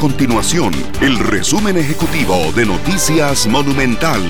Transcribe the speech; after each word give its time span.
continuación 0.00 0.72
el 1.02 1.18
resumen 1.18 1.76
ejecutivo 1.76 2.34
de 2.56 2.64
Noticias 2.64 3.46
Monumental. 3.46 4.22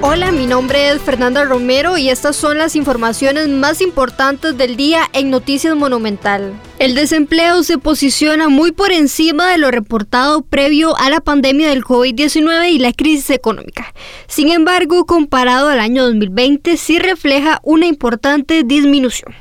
Hola, 0.00 0.32
mi 0.32 0.46
nombre 0.46 0.88
es 0.88 1.02
Fernanda 1.02 1.44
Romero 1.44 1.98
y 1.98 2.08
estas 2.08 2.34
son 2.34 2.56
las 2.56 2.76
informaciones 2.76 3.48
más 3.48 3.82
importantes 3.82 4.56
del 4.56 4.76
día 4.76 5.02
en 5.12 5.28
Noticias 5.28 5.76
Monumental. 5.76 6.54
El 6.78 6.94
desempleo 6.94 7.62
se 7.62 7.76
posiciona 7.76 8.48
muy 8.48 8.72
por 8.72 8.90
encima 8.90 9.50
de 9.50 9.58
lo 9.58 9.70
reportado 9.70 10.40
previo 10.40 10.96
a 10.96 11.10
la 11.10 11.20
pandemia 11.20 11.68
del 11.68 11.84
COVID-19 11.84 12.70
y 12.70 12.78
la 12.78 12.94
crisis 12.94 13.28
económica. 13.28 13.92
Sin 14.28 14.48
embargo, 14.50 15.04
comparado 15.04 15.68
al 15.68 15.78
año 15.78 16.04
2020, 16.04 16.78
sí 16.78 16.98
refleja 16.98 17.60
una 17.64 17.84
importante 17.84 18.62
disminución. 18.64 19.34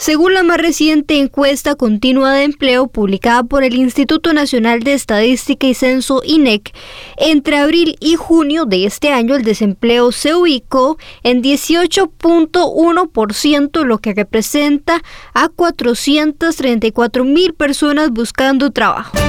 Según 0.00 0.32
la 0.32 0.42
más 0.42 0.56
reciente 0.56 1.18
encuesta 1.18 1.74
continua 1.74 2.32
de 2.32 2.44
empleo 2.44 2.86
publicada 2.86 3.42
por 3.42 3.64
el 3.64 3.74
Instituto 3.74 4.32
Nacional 4.32 4.80
de 4.80 4.94
Estadística 4.94 5.66
y 5.66 5.74
Censo 5.74 6.22
INEC, 6.24 6.72
entre 7.18 7.58
abril 7.58 7.98
y 8.00 8.14
junio 8.14 8.64
de 8.64 8.86
este 8.86 9.12
año 9.12 9.36
el 9.36 9.44
desempleo 9.44 10.10
se 10.10 10.34
ubicó 10.34 10.96
en 11.22 11.42
18.1%, 11.42 13.84
lo 13.84 13.98
que 13.98 14.14
representa 14.14 15.02
a 15.34 15.50
434 15.50 17.24
mil 17.24 17.52
personas 17.52 18.08
buscando 18.08 18.70
trabajo. 18.70 19.19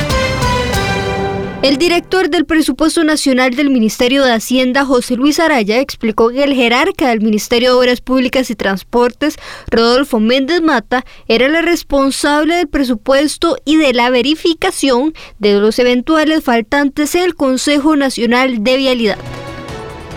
El 1.61 1.77
director 1.77 2.31
del 2.31 2.45
Presupuesto 2.45 3.03
Nacional 3.03 3.53
del 3.53 3.69
Ministerio 3.69 4.23
de 4.23 4.31
Hacienda, 4.31 4.83
José 4.83 5.15
Luis 5.15 5.39
Araya, 5.39 5.79
explicó 5.79 6.29
que 6.29 6.43
el 6.43 6.55
jerarca 6.55 7.09
del 7.09 7.21
Ministerio 7.21 7.69
de 7.69 7.77
Obras 7.77 8.01
Públicas 8.01 8.49
y 8.49 8.55
Transportes, 8.55 9.37
Rodolfo 9.69 10.19
Méndez 10.19 10.63
Mata, 10.63 11.05
era 11.27 11.45
el 11.45 11.63
responsable 11.63 12.55
del 12.55 12.67
presupuesto 12.67 13.57
y 13.63 13.77
de 13.77 13.93
la 13.93 14.09
verificación 14.09 15.13
de 15.37 15.59
los 15.59 15.77
eventuales 15.77 16.43
faltantes 16.43 17.13
en 17.13 17.25
el 17.25 17.35
Consejo 17.35 17.95
Nacional 17.95 18.63
de 18.63 18.77
Vialidad. 18.77 19.19